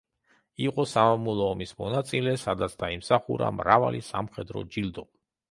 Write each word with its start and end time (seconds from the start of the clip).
იყო 0.67 0.85
სამამულო 0.93 1.49
ომის 1.55 1.73
მონაწილე, 1.81 2.33
სადაც 2.45 2.75
დაიმსახურა 2.81 3.53
მრავალი 3.61 4.03
სამხედრო 4.09 4.67
ჯილდო. 4.75 5.07